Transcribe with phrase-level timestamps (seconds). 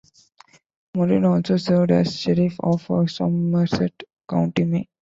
[0.95, 3.93] Morrill also served as sheriff of Somerset
[4.27, 4.87] County, Maine.